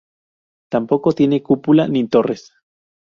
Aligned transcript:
Tampoco 0.71 1.11
tiene 1.11 1.43
cúpula 1.43 1.87
ni 1.87 2.07
torres. 2.07 2.51